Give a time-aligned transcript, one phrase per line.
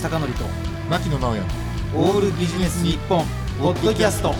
[0.00, 0.44] 口貴則と
[0.88, 1.42] 牧野直哉
[1.94, 3.22] オールビジネス日本
[3.60, 4.32] ポッドキャスト。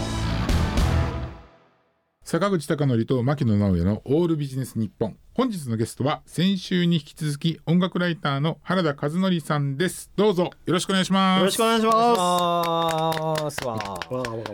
[2.25, 5.19] 坂口貴則と牧野直哉のオールビジネス日本。
[5.35, 10.11] 本日のゲストは先週に引き続き音楽ライターの原田和則さんです。
[10.17, 11.41] どうぞよろしくお願いします。
[11.41, 13.67] よろしくお願いしまます。
[13.67, 13.77] わ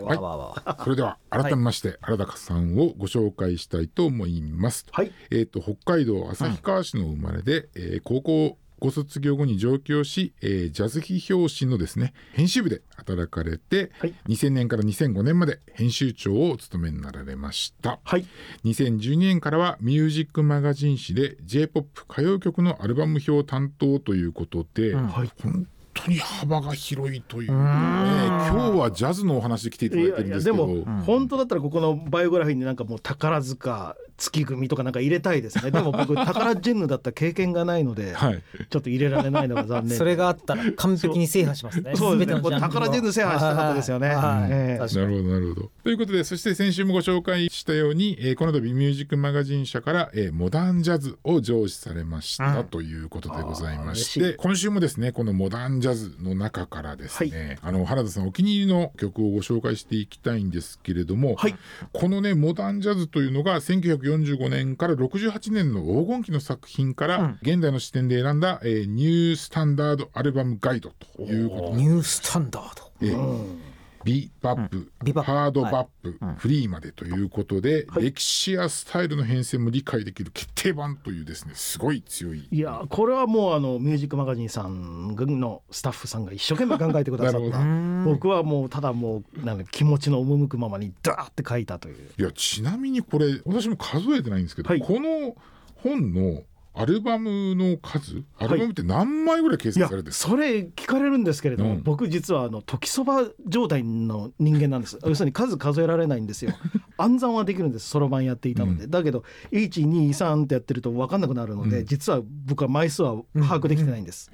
[0.03, 0.83] はい。
[0.83, 4.85] それでは改めまして、原田さんをご紹介したいと思います。
[4.91, 5.13] はい。
[5.31, 14.13] えっ、と北海道旭川市の生まれで、えー高校ご卒業後に上京し、えージャズ批評誌のですね編集部で働かれて、はい。
[14.27, 17.99] 2000年から2005年まで編集長をお務めになられました。
[18.03, 18.25] はい。
[18.65, 25.31] 2012年からはミュージックマガジン誌で J-POP 歌謡曲のアルバム表担当ということで、はい。
[25.41, 27.55] 本当に幅が広いというね。
[27.57, 30.67] 今日はジャズのお話で来ていただいてるんですけど。
[30.67, 35.71] でも、本当だったらここのバイオグラフィーになんかもう宝塚月組とかなんか入れたいですね。
[35.71, 38.43] でも僕 宝ジェンヌだった経験がないので、はい。
[38.69, 39.97] ちょっと入れられないのが残念。
[39.97, 41.93] それがあったら完璧に制覇しますね。
[41.95, 42.17] そう。
[42.17, 42.41] ですね。
[42.41, 44.79] これ全てのジェンヌ制覇したかったですよね、はいええ。
[44.79, 45.05] 確かに。
[45.05, 45.71] なるほどなるほど。
[45.83, 61.55] ということでそして先週もご紹介したように、えーこの度ミュージックマガジン社から、えーモダンジャズを上司されました、ということでございまして今週もですねこのモダンジャズの中からですね、あの原田さんお気に入りの曲をご紹介していきたいんですけれども、はい。
[61.93, 63.61] このねモダンジャズというのが
[64.07, 72.91] 1945年から68年の黄金期の作品から、現代の視点で選んだ、えーニュースタンダードアルバムガイドということでニュースタンダード。
[73.01, 75.31] えービバップ、ビバップ。
[75.31, 78.03] ハードバップ、フリーまでということで、はい。
[78.05, 82.47] 歴史やスタイルの変遷も理解できる決定版というですねすごい強い。
[82.49, 87.59] いやこれはもうあのミュージックマガジンさんのスタッフさんが一生懸命考えてくださった。
[88.05, 91.97] 僕はもうただもうなんか気持ちの赴くままにダーって書いたという。
[92.17, 94.79] いやちなみにこれ私も数えてないんですけど、はい。
[94.79, 95.35] この
[95.75, 96.43] 本の
[96.77, 98.23] アルバムの数？
[98.37, 101.83] アルバムって何枚ぐらい掲載されてるんですか、それ聞かれるんですけれども、うん。
[101.83, 104.99] 僕実はあの時そば状態の人間なんです。
[105.03, 106.53] 要するに数数えられないんですよ。
[106.97, 107.89] 暗算はできるんです。
[107.89, 111.85] そろばんやっていたので、だけど123ってやってると分かんなくなるので、うん。
[111.85, 114.31] 実は僕は枚数は把握できてないんです、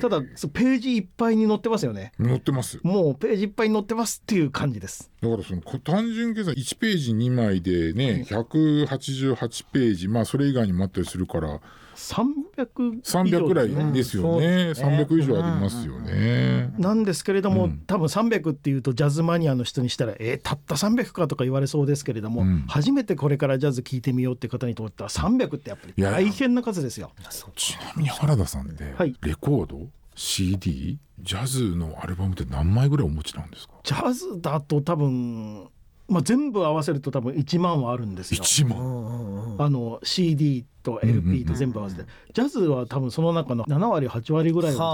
[0.00, 2.12] ただページいっぱいに載ってますよね。
[2.22, 2.80] 載ってます。
[2.82, 5.10] もうページいっぱいに載ってますっていう感じです。
[5.20, 11.60] だからそのこ単純計算1ページ2枚でね188ページまあそれ以外にもあったりするから
[11.96, 15.06] 300 300ぐらいねですよね,、うんそうですね。
[15.08, 16.74] 300以上ありますよね。
[16.78, 17.82] なんですけれども、うん。
[17.86, 22.64] 多分300っていうとジャズマニアの人にしたらえーたった300かとか言われそうですけれども、うん。
[22.68, 26.10] 初めてこれからジャズ聴いてみようって方にとっては300ってやっぱりいや。
[26.12, 27.12] 大変な数ですよ。
[27.56, 29.14] ちなみに原田さんで、はい。
[29.22, 33.74] レコード CD ジャズのアルバムって何枚ぐらいお持ちなんですか？
[33.84, 35.68] ジャズだと多分、
[36.08, 38.42] まあ、全部合わせると多分1万はあるんですよ。
[38.42, 39.56] 1万。
[39.58, 42.04] あの CD と LP と全部合わせて、
[42.34, 44.84] ジャズは多分その中の7割8割ぐらいはジャズだ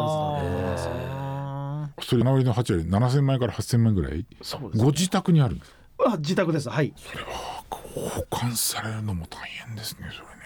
[0.42, 0.78] と思いま
[2.02, 2.08] す。
[2.08, 4.26] それ7割の8割7000枚から8000枚ぐらい？
[4.42, 5.72] そうですご自宅にあるんです
[6.06, 6.68] あ自宅です。
[6.68, 6.92] はい。
[7.70, 10.37] 保管されるのも大変ですねそれね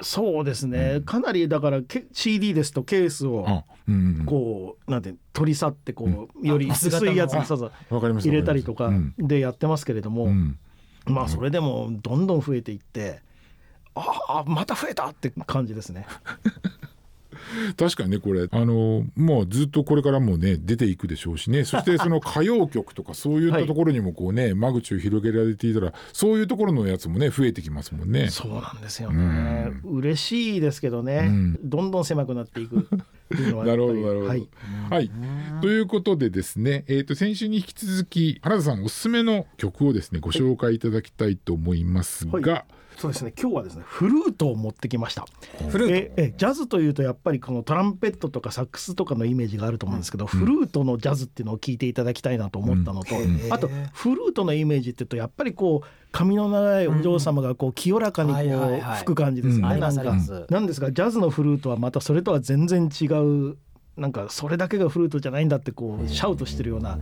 [0.00, 8.28] そうですね、かなりだからけ CD ですとケースをあうんうんこうなんて取り去ってこう、より薄いやつにそうそうわかります。
[8.28, 9.14] 入れたりとかうん。
[9.18, 10.58] でやってますけれども、うん。
[11.06, 13.20] まあそれでもどんどん増えていって
[13.94, 16.06] ああまた増えたって感じですね。
[17.76, 28.28] 確かにねこれあのもうずっとこれからもね出ていくでしょうしねそして その歌謡曲とかそういったところにもこうね、間口を広げられていたらそういうところのやつもね増えてきますもんね。
[28.28, 29.72] そうなんですよね。
[29.84, 32.82] 嬉しいですけどね、うんどんどん狭くなっていくっ
[33.28, 34.26] ていうのは なるほどなるほど。
[34.26, 34.48] はい。
[34.90, 35.10] はい、
[35.62, 42.64] ということでですね、えー、と先週に引き続き原田さんおすすめの曲をですねご紹介いただきたいと思いますが、は
[42.96, 43.32] そうですね。
[43.40, 45.24] 今日はですねフルートを持ってきました。
[45.68, 45.94] フルート。
[45.94, 53.14] ええジャズというとやっぱりこのトランペットとかサックスとかのイメージがあると思うんですけど、フルートのジャズっていうのを聞いていただきたいなと思ったのと、
[53.50, 59.96] あとフルートのイメージっていうとやっぱりこう髪の長いお嬢様がこう清らかにこう吹く感じですよね、なん。
[59.96, 60.02] か
[60.50, 63.56] なんですがジャズのフルートはまたそれとは全然違う
[63.96, 66.98] なんかそれだけがフルートじゃないんだってこうシャウトしてるような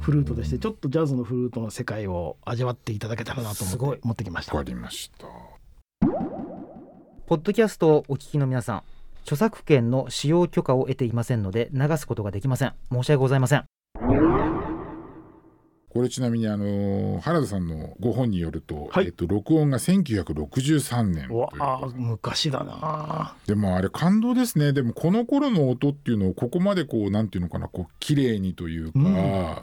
[0.00, 3.88] フルートでしてちょっとジャズのフルートの世界を味わっていただけたらなとすごい。
[3.88, 4.54] 思って持ってきました。
[4.56, 5.26] わかりました。
[7.26, 8.82] ポッドキャストをお聞きの皆さん
[9.22, 12.74] 著作権の使用許可を得ていませんので流すことができません。
[12.92, 13.64] 申し訳ございません
[15.94, 19.06] これちなみにあの原田さんのご本によると、はい。
[19.06, 23.36] えっと、録音が1963年うわあ昔だな。
[23.46, 24.72] でもあれ感動ですね。
[24.72, 29.16] でもこの頃の音っていうのをここまでこうなんていうのかなこう綺麗にというか、うん。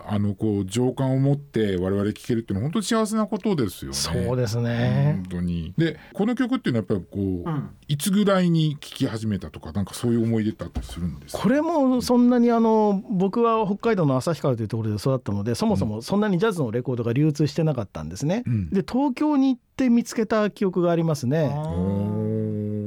[0.07, 3.97] あのこう情感を持って我々聴けるっていうのは本当に幸せなことですよね。
[3.97, 5.21] そうですね。
[5.29, 5.73] 本当に。
[5.77, 7.69] でこの曲っていうのはやっぱりこう、うん。
[7.89, 11.43] いつぐらいに聴き始めたとかなんかそういう思い出ってあったりするんですか？
[11.43, 18.43] これもそんなにあの僕は北海道の旭川というところで育ったのでそもそもそんなにジャズのレコードが流通してなかったんですね。
[18.45, 18.69] うん。
[18.69, 21.49] で東京に行って見つけた記憶がありますね。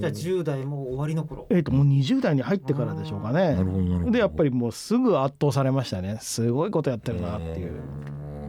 [0.01, 1.47] じゃあ10代も終わりの頃。
[1.51, 3.55] えー、ともう20代に入ってからでしょうかね。
[3.55, 4.11] なるほどなるほど。
[4.11, 7.73] でやっぱりもうすぐ圧倒されましたねすごいことやってるなっていう。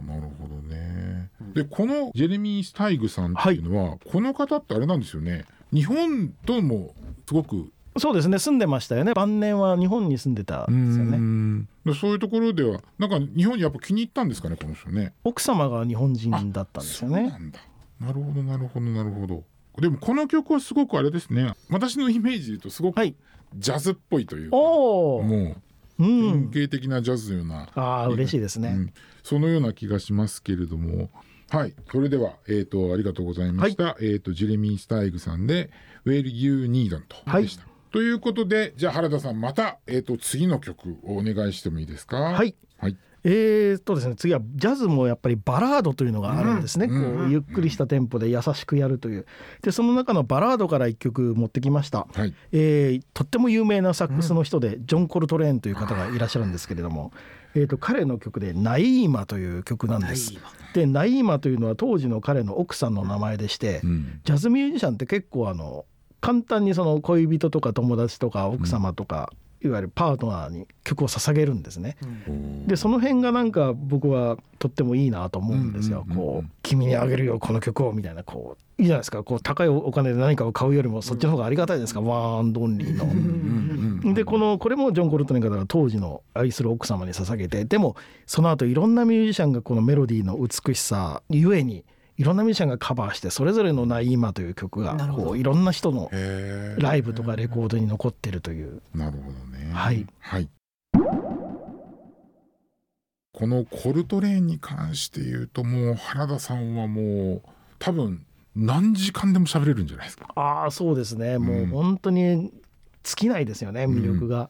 [0.06, 1.30] なるほどね。
[1.54, 5.44] でこのジェレミー・スタイグさんっていうのは、この方ってあれなんですよね。
[5.72, 6.94] 日本とも
[7.26, 9.14] すごくそうですね住んでましたよね。
[9.14, 11.18] 晩年は日本に住んでたんですよね
[12.00, 15.12] そういうところではなんか日本にやっぱ気に入ったんですかねこの人ね。
[15.24, 17.16] 奥様が日本人だったんですよね。
[17.16, 17.60] そうなんだ。
[18.00, 19.44] なるほどなるほどなるほど。
[19.80, 21.52] でもこの曲はすごくあれですね。
[21.68, 23.14] 私のイメージで言うとすごくはい。
[23.54, 25.36] ジャズっぽいというか、おおも
[25.98, 28.92] うう典ん型的なジャズのような、ああ嬉しいですね、うん。
[29.22, 31.10] そのような気がしますけれども。
[31.48, 31.74] はい。
[31.92, 35.70] それでは、えー、とありがとうございました、えー、とジェレミー・スタイグさんで
[36.04, 37.16] 「Where You Need Them」と。
[37.24, 37.44] はい。
[37.44, 37.66] でした。
[37.92, 42.16] ということでじゃあ原田さんまた、えー、と次の曲をお願いしてもいいですか？
[42.16, 42.54] はい。
[42.78, 42.96] はい。
[43.24, 47.16] えーっとですね次はジャズもやっぱりバラードというのがあるんですね、うん。
[47.18, 49.26] こうゆっくりしたテンポで優しくやるという。
[49.62, 52.34] でその中のバラードから一曲持ってきました、はい。
[52.52, 57.12] えーとっても有名なサックスの人で、ジョン・コルトレーンという方がいらっしゃるんですけれども、
[57.56, 60.34] えー、と彼の曲で「ナイーマ」という曲なんです。
[60.74, 64.20] でナイーマというのは当時の彼の奥さんの名前でして、うん。
[64.22, 65.84] ジャズミュージシャンって結構あの
[66.20, 69.32] 簡単にその恋人とか友達とか奥様とか、
[69.62, 71.96] いわゆるパートナーに曲を捧げるんですね。
[72.66, 76.04] でその辺がなんか僕はとってもいいなと思うんですよ。
[76.06, 76.28] うんうんうん。
[76.28, 79.22] うんこう君にあげるよこの曲をみたいなこういいじゃないですか。
[79.22, 83.04] こう高いお金で何かを買うよりもそっちの方がありがたいですか、ワンドンリーの。
[83.04, 87.96] うんうんでこのこれもジョン・コルトレーン方が当時の愛する奥様に捧げてでも
[88.26, 91.84] その後いろんなミュージシャンがこのメロディーの美しさゆえに
[92.18, 96.10] いろんなミュージシャンがカバーしてそれぞれの「ナイーマ」という曲がこういろんな人の
[96.78, 99.70] ライブとかレコードに残ってるというなるほどね。
[99.72, 100.06] はい。
[100.20, 100.48] はい。
[103.32, 107.02] このコルトレーンに関して言うともう原田さんはも
[107.34, 107.42] う
[107.78, 108.24] 多分
[108.54, 110.32] 何時間でも喋れるんじゃないですか。
[110.34, 112.50] ああそうですねもう本当に
[113.02, 114.48] 尽きないですよね魅力が。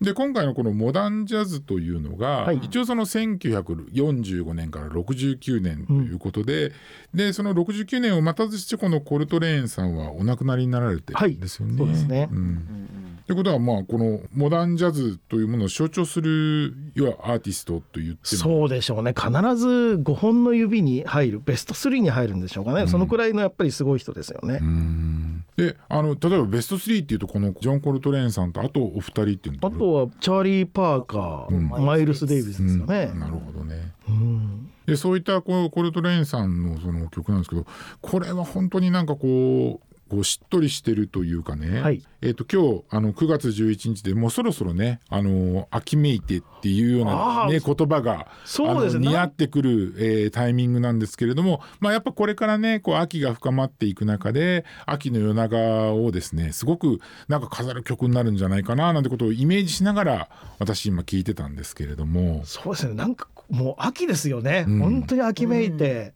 [0.00, 2.58] で今回のこのモダンジャズというのが、はい。
[2.62, 6.72] 一応その1945年から69年ということで、
[7.14, 11.78] でその69年を待たずしてこのコルトレーンさんはお亡くなりになられてるんですよね。
[11.78, 12.28] そうですね。
[12.30, 18.18] うんということはまあこのモダンジャズというものを象徴するいわゆるアーティストと言っても。
[18.22, 19.14] そうでしょうね。
[19.16, 19.66] 必ず
[20.00, 24.60] 5本の指に入るベスト3に入るんでしょうかね、そのくらいのやっぱりすごい人ですよね。
[24.62, 25.15] うん
[25.56, 33.10] であの例えばベスト3っていうとこのジョン・コルトレーンさんとあとお二人っていうのあとはチャーリー・パーカー、うんマイルス・デイビスですよね。
[33.12, 33.92] うんなるほどね。
[34.08, 37.66] うんでそういったこうコルトレーンさんのその曲なんですけど
[38.00, 42.02] これは本当になんかこうこうしっとりしてるというかね、はい。
[42.22, 60.28] えっと今日あの9月11日でもうそろそろね「あの秋めいて」っていうような、あね、言葉がそうです似合ってくる、えータイミングなんですけれども、まあ、やっぱこれからねこう秋が深まっていく中で秋の夜長をですねすごくなんか飾る曲になるんじゃないかななんてことをイメージしながら
[60.58, 62.42] 私今聞いてたんですけれども。
[62.44, 62.94] そうですね。
[62.94, 64.78] なんかもう秋ですよね、うん。
[64.78, 66.14] 本当に秋めいて。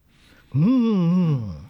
[0.55, 0.77] うんうんう
[1.35, 1.70] ん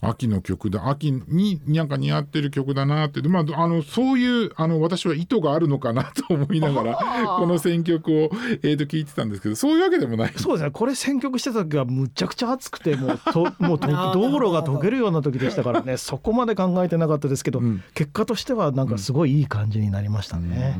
[0.00, 0.88] 秋の曲だ。
[0.88, 3.20] 秋になんか似合ってる曲だなって。
[3.20, 6.96] で、まあ、あのそういうあの私は意図があるのかな と思いながら
[7.38, 8.30] この選曲を、
[8.62, 10.32] えー、と聞いてたんですけどそういうわけでもない。
[10.36, 10.70] そうですね。
[10.70, 13.88] これ選曲してた時はむちゃくちゃ暑くて もうともう道
[14.30, 15.96] 路が溶けるような時でしたからね。
[15.96, 17.82] そこまで考えてなかったですけど、うん。
[17.94, 20.78] 結果としてはなんかすごいいい感じになりましたね。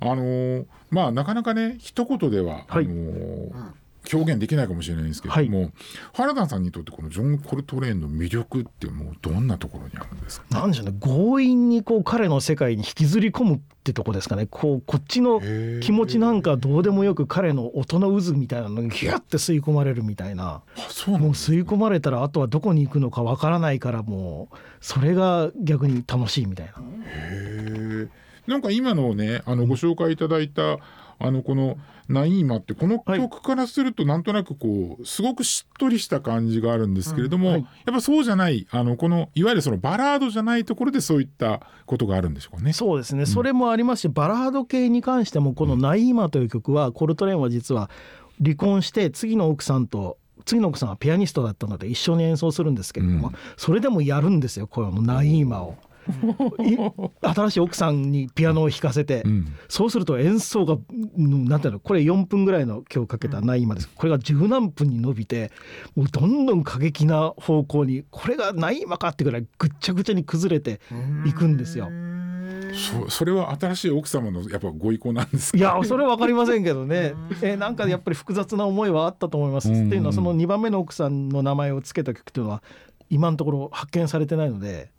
[0.00, 2.84] あのーまあなかなかね一言では、はい。
[2.84, 3.52] あのー
[4.12, 5.70] 表現できないかもしれないんですけれども、
[6.12, 10.46] 原田さんにとってこのジョン・コルトレーンの魅力ってもうどんなところにあるんですか？
[10.50, 10.94] なんでしょうね。
[11.00, 14.46] 強引にこう彼の世界に引きずり込むってとこですかね。
[14.46, 15.40] こうこっちの
[15.80, 20.62] 気持ちなんかどうでもよく彼の音の渦みたいなのにギュッて吸い込まれるみたいな。
[20.76, 26.72] あそうなんもう吸い込まれたらあとはどこに行くのかわからないからもうそれが逆に楽しいみたいな。
[27.06, 30.78] へえなんか今のねあのご紹介いただいた、
[31.18, 42.72] あのこの「ナイーマ」ってこのはい曲からするとなんとなくこうすごくしっとりした感じがあるんですけれども、やっぱそうじゃないあのこのいわゆるそのバラードじゃないところでそういったことがあるんでしょうかね。
[42.72, 47.90] そうですね、それもありますしバラード系に関してもこの「ナイーマ」という曲はコルトレーンは実は
[48.42, 53.34] 離婚して次の奥さんと次の奥さんはピアニストだったので一緒に演奏するんですけれども、うん。
[53.56, 55.76] それでもやるんですよこのナイーマを。
[56.62, 56.76] い
[57.34, 65.50] 新しい奥さんにピアノを弾かせて、うんそうすると演奏がうんなんていうのこれ4分ぐらいの今日かけたナイーマです、これが十何分に伸びて
[65.94, 70.80] もうどんどん過激な方向にこれがナイーマかってぐらいぐっちゃぐちゃに崩れて
[71.26, 71.90] いくんですよ。
[72.72, 75.58] そそれは新しい奥様のやっぱご意向なんですか？
[75.58, 79.70] いやそれは分かりませんけどね、 えーなんかやっぱり複雑な思いはあったと思います。
[79.70, 82.62] うんっていうのはその2番目の奥さんの名前を付けた曲というのは
[83.10, 84.94] 今のところ発見されてないので。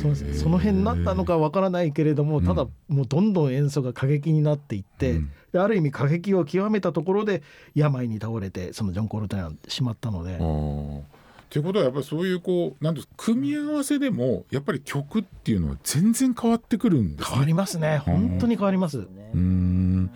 [0.00, 5.30] そうその辺になったのかわからないけれどもただもうどんどん演奏が過激になっていって、うん。
[5.52, 7.42] である意味過激を極めたところで
[7.74, 10.36] 病に倒れてそのジョン・コルトレーンはしまったので。
[10.36, 11.00] あー。
[11.00, 11.02] っ
[11.50, 17.98] ていうことはやっぱりそういうこうなんですか組み合わせでもやっぱり曲っていうのは全然変わってくるんです変わりますね。
[17.98, 18.98] 本当に変わります。
[18.98, 20.10] うーん。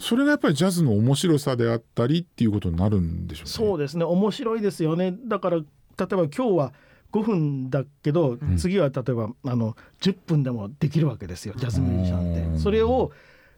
[0.00, 3.50] それがやっぱりジャズの面白さであったりっていうことになるんでしょうね。
[3.50, 4.04] そうですね。
[4.04, 5.14] 面白いですよね。
[5.26, 5.64] だから例え
[5.96, 6.72] ば今日は
[7.12, 8.56] 5分だけど、ん。
[8.56, 12.52] 次は例えばあの10分でもできるわけですよジャズミュージシャンっうん。
[12.54, 12.58] て。
[12.58, 13.12] それを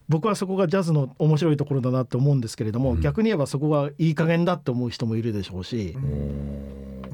[0.08, 3.00] 僕はそこがジャズの面白いところだなと思うんですけれども、うん。
[3.00, 5.96] 逆に言えばそこがいい加減だって思う人もいるでしょうし、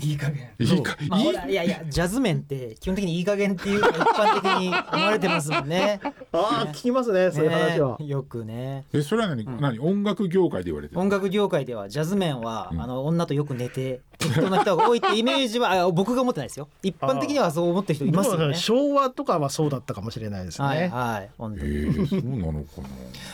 [0.03, 0.51] いい加減。
[0.59, 6.01] いいかいいまあほらいやいやジャズ面って基本的にいい加減っていうのが一般的に思われてますもんね。
[6.33, 7.97] ああ聞きますねそういう話は。
[7.99, 8.85] ねよくね。
[8.93, 9.79] えそれは何,、何？
[9.79, 12.81] 音楽業界で言われてる音楽業界ではジャズ面は、うん。
[12.81, 16.69] あの女とよく寝て適当な人が多いってイメージはあ僕が思ってないですよ。
[16.83, 18.55] 一般的にはそう思ってる人いますよね。
[18.55, 20.67] 昭和とかはそうだったかもしれないですね。
[20.69, 22.89] はいはい本当へにえそうなのかな。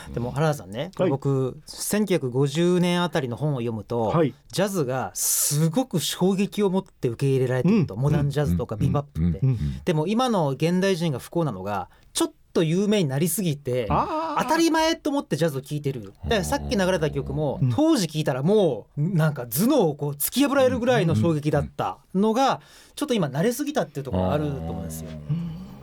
[0.15, 1.11] でも原田さんね、こはい。
[1.11, 4.33] れ僕1950年あたりの本を読むと、はい。
[4.53, 8.01] ジャズがすごく衝撃を持って受け入れられてると、うん。
[8.01, 9.49] モダンジャズとかビバップって、うん。
[9.51, 9.59] うん。
[9.85, 16.13] でも今の現代人が不幸なのがちょっと有名になりすぎて当たり前と思ってジャズを聴いてる。
[16.25, 17.73] だからさっき流れた曲もうん。
[17.73, 22.61] 当時聴いたらもうなんか頭脳をこう突き破られるぐらいの衝撃だったのが
[22.95, 25.11] ちょっと今慣れすぎたっていうところがあると思うんですよ。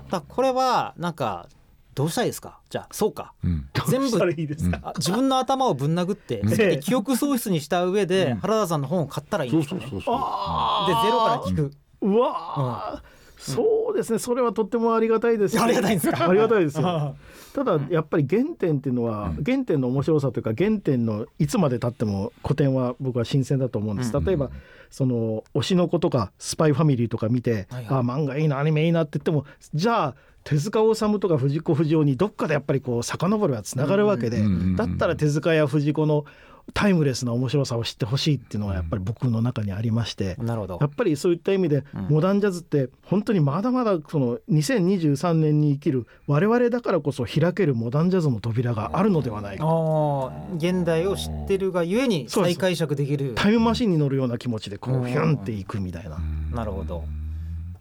[0.10, 1.48] だこれはなんか
[1.96, 2.60] どうしたらいいですか？
[2.70, 3.34] じゃあそうか。
[3.44, 3.70] うん。
[3.88, 6.42] 全部自分の頭をぶん殴って
[6.82, 8.38] 記憶喪失にした上でうん。
[8.40, 9.86] 原田さんの本を買ったらいいんですよね。
[9.86, 11.72] でゼロから聞く。
[12.02, 13.02] うわー、
[13.44, 14.20] そうですね。
[14.20, 16.30] それはとってもありがたいですありがたいんですか？
[16.30, 16.88] ありがたいですよ。
[16.88, 17.14] あ
[17.54, 19.44] ただやっぱり原点っていうのは、うん。
[19.44, 24.26] 原点の面白さというか原点のいつまでたっても古典は僕は新鮮だと思うんです、うん。
[24.26, 24.50] 例えば
[24.90, 28.00] その推しの子とかスパイファミリーとか見て、はいはい。
[28.00, 34.44] あ漫画いいなアニメいいなって言ってもじゃあ手塚治虫とか藤子不二雄にどっかでやっぱりこう遡るはつながるわけで、
[34.76, 36.26] だったら手塚や藤子の
[36.74, 40.78] タイムレスな面白さを知ってほしいっていうのはやっぱり僕の中にありまして、なるほど。
[40.82, 42.08] やっぱりそういった意味で、うん。
[42.10, 49.66] モダンジャズって本当にまだまだその2023年に生きる我々だからこそ開けるモダンジャズの扉があるのではないか。
[49.66, 53.34] あー現代を知ってるがゆえに再解釈できる。
[53.36, 56.20] タイムマシンに乗るような気持ちでこうヒュンっていくみたいな。
[56.52, 57.04] なるほど。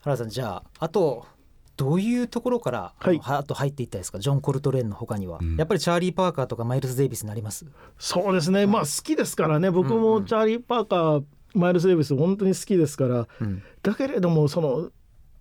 [0.03, 1.27] 原田さんじゃああと
[1.77, 3.21] どういうところから、はい。
[3.25, 4.19] あのあと入っていったんですか？
[4.19, 5.57] ジョン・コルトレーンの他には、うん。
[5.57, 7.67] やっぱりチャーリー・パーカーとかマイルス・デイビスになります？
[7.99, 8.67] そうですね。
[8.67, 9.71] まあ好きですからね。
[9.71, 11.25] 僕もチャーリー・パーカー
[11.55, 13.27] マイルス・デイビス本当に好きですから。
[13.41, 13.63] うん。
[13.83, 14.91] だけれどもその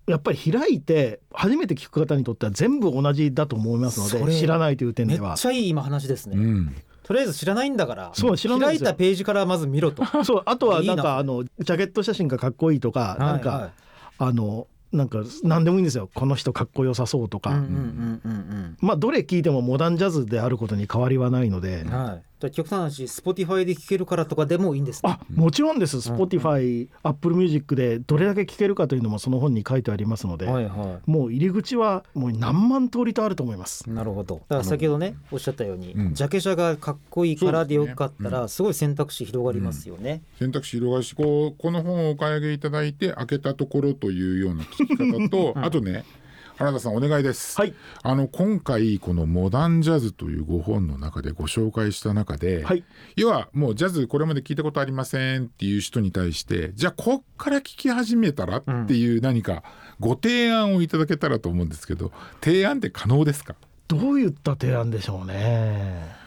[0.07, 5.35] やっぱり開いて初めて聞く方にとっては全部同じだと思いますので知らないという点めっでは。
[5.35, 6.75] ちゃいい今話ですね、うん。
[7.03, 8.73] とりあえず知らないんだからそう知らない。
[8.73, 10.03] ですよ開いたページからまず見ろと。
[10.25, 13.71] そうあとはなんいいなかあのジャケット写真がかっこいいとかなんか、はいはい。
[14.17, 16.09] あのなんか何でもいいんですよ。
[16.13, 17.51] この人かっこよさそうとか、
[18.79, 25.11] まあどれ聞いてもモダンジャズであることに変わりはないので、うんはい極端な話 Spotify で聴けるからとかでもいいんですね。
[25.11, 25.97] あもちろんです。
[25.97, 33.85] Spotify、Apple Music でどれだけ聴けるかというのもその本に書いてありますので、はいはもう入り口はもう何万通りとあると思います。
[33.87, 34.35] いなるほど。
[34.35, 36.13] だから先ほどねおっしゃったように、うん。
[36.13, 46.05] ジャケ写がかっこいいからでよかったそうらすごい選択肢広がりますよね、選択肢広がるしこうこの本をお買い上げいただいて開けたところというような聞き方と、 あとね
[46.61, 47.73] 原田さんお願いです、はい。
[48.03, 52.83] あの今回この「モダンジャズ」という5本の中でご紹介した中で、はい。
[53.15, 59.63] 要はもうジャズこれまで聞いたことありませんっていう人に対してじゃあこっから聞き始めたらっていう何か
[59.99, 63.55] ご提案をいただけたらと思うんですけど提案って可能ですか？
[63.87, 66.20] どういった提案でしょうね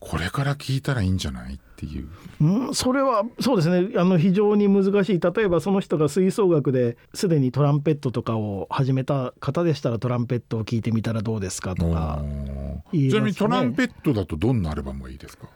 [0.00, 1.54] これから聞いたらいいんじゃない？
[1.54, 2.08] っていう。
[2.40, 3.90] うん、それはそうですね。
[3.96, 12.84] あの非常に難しい例えばその人が吹奏楽ですでにトランペットとかを始めた方でしたらトランペットを聞いてみたらどうですかとかね。
[12.92, 15.48] ちなみにトランペットだとどんなアルバムがいいですか？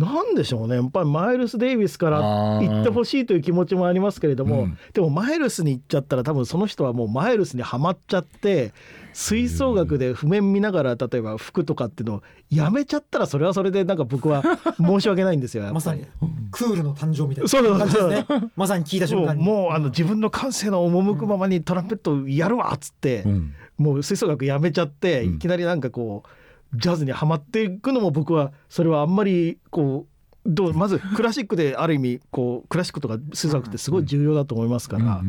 [0.00, 0.76] なんでしょうね。
[0.76, 4.78] やっぱりマイルス・デイビスから行ってほしいという気持ちもありますけれども、うん。
[4.94, 8.72] でもマイルスに行っちゃったら多分その人はもうマイルスにはまっちゃって
[9.12, 14.42] 吹奏楽で譜面見ながら例えば服とかっていうのをやめちゃったらそれはそれでなんか僕は
[14.80, 16.06] 申し訳ないんですよまさに。
[16.50, 18.10] クールの誕生みたいそうそうなそう。
[18.10, 23.52] 感じですねまさに聞いた瞬もう間にもうあの自分の感性の赴くままにトランペットやるわっつって、うん。
[23.78, 25.34] もう吹奏楽やめちゃって、うん。
[25.36, 26.28] いきなりなんかこう
[26.74, 30.10] ジャズにはまっていくのも僕はそれはあんまりこう
[30.46, 35.22] どうまずクラシックである意味こうクラシックとか吹奏楽ってすごい重要だと思いますから、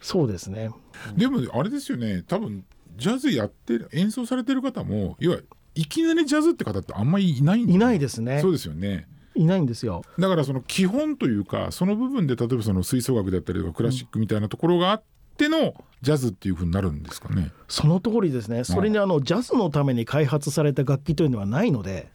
[0.00, 0.70] そうですね
[1.10, 1.16] うん。
[1.16, 2.22] でもあれですよね。
[2.26, 2.64] 多分
[2.96, 8.40] ジャズやってる演奏されてる方もいわゆるいきなりジャズって方ってあんまりいないんいないですね。
[8.40, 9.06] そうですよね。
[9.34, 10.02] いないんですよ。
[10.18, 15.02] だからその基本というかその部分で例えばその吹奏楽だったりとかクラシックみたいなところがあっ
[15.40, 17.50] てのジャズっていうふうになるんですかね。
[17.66, 22.10] その通りですねそれにあのジャズのために開発された楽器というのはないので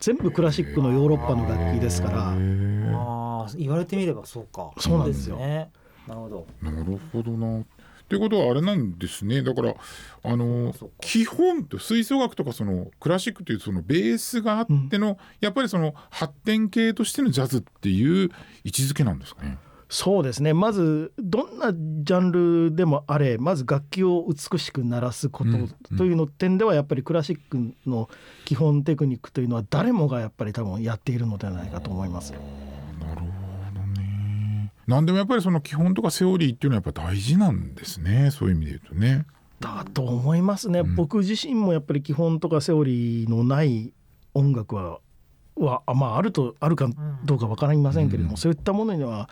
[0.00, 5.70] 全部クラシックのヨーロッパの楽器ですからあ言われてみればそうかそうなんですよね
[6.06, 7.60] なるほどなるほどな。
[7.60, 7.64] っ
[8.08, 9.74] ていうことはあれなんですねだから
[10.22, 18.30] あの基本と吹奏楽とかそのクラシックというそのベースがあっての、やっぱりその発展系としてのジャズっていう
[18.64, 19.58] 位置づけなんですかね。
[19.88, 22.32] そうですねまずどんなジャン
[22.68, 28.10] ルでもあれまず楽器を美しく鳴らすことうんというの点ではやっぱりクラシックの
[28.44, 32.32] 基本テクニックというのは誰もがやっぱり多分やっているのではないかと思います。
[32.32, 33.26] なるほ
[33.74, 34.72] どね。
[34.86, 39.26] なんでもやっぱりその基本とかセオリーっていうのはやっぱ大事なんですねそういう意味で言うとね。
[39.60, 43.92] だと思いますね、うん僕自身もやっぱり基本とかセオリーのない
[44.34, 45.00] 音楽は
[45.56, 46.88] はあまああるとあるか
[47.24, 49.28] どうか分かりませんけれども、うんそういったものには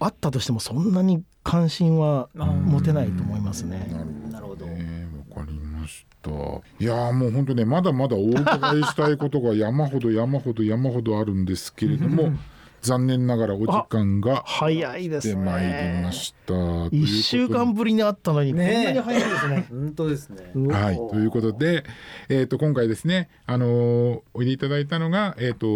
[0.00, 3.86] あったとしてもそんなに関心はうん持てないと思いますね。
[4.30, 6.30] なるほどねわかりました。
[6.30, 12.32] いやーもう本当ねまだまだお伺いしたいことが山ほど山ほど山ほどあるんですけれども
[12.80, 15.44] 残念ながらお時間が早いです出ね。
[15.44, 16.54] まいりました。
[16.90, 19.66] 一週間ぶりに会ったのにこんなに早いですね。
[19.70, 20.52] 本当ですね。
[20.72, 21.84] はい、ということで、
[22.28, 25.66] えー、と今回ですね、あのーおいでいただいたのが、えー、と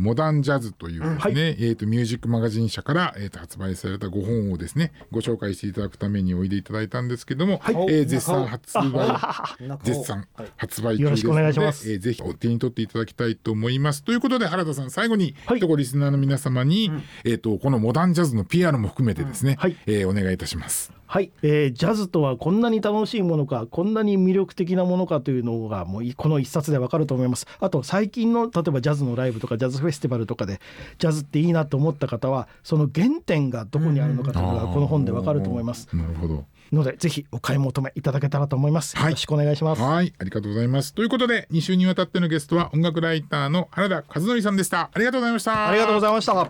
[0.00, 1.32] モダンジャズというですね、はい。
[1.32, 7.74] えー、とミュージックマガジン社から、えー、と発売された5本をですねご紹介していただくためにおいでいただいたんですけども、はい。
[7.74, 10.48] えー絶賛発売絶賛はい。
[10.56, 11.90] 発売中よろしくおですので願いします。
[11.92, 14.02] えーぜひお手に取っていただきたいと思います。
[14.02, 15.58] ということで原田さん最後に、はい。
[15.58, 16.90] 一言リスナーの皆様に、
[17.24, 19.76] えー、とこのモダンジャズの PR も含めてですね、はい。
[19.86, 20.92] えーお願いいたします。
[21.06, 27.46] はい、えージャズとはこんなに楽しいものかこんなに魅力的なものかというのがもういこの一冊でわかると思います。
[27.60, 30.60] あと最近の例えばジャズのライブとかジャズフェスティバルとかで
[30.98, 35.88] ジャズっていいなと思った方はその原点がどこにあるのかというのがこの本でわかると思います。
[35.94, 36.44] なるほど。
[36.72, 39.04] のでぜひお買い求めいただけたらと思います、はい。
[39.06, 39.82] よろしくお願いします。
[39.82, 40.94] はい、ありがとうございます。
[40.94, 44.90] ということで、2週にわたってのゲストは音楽ライターの原田和則さんでした。
[44.92, 45.68] ありがとうございました。
[45.68, 46.48] ありがとうございました。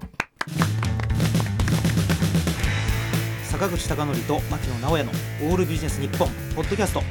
[3.45, 5.11] 坂口孝則と牧野直哉の
[5.51, 7.03] オールビジネス日本ポッドキャスト。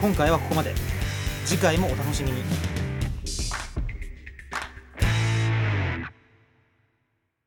[0.00, 0.74] 今回はここまで。
[1.46, 2.42] 次回もお楽しみに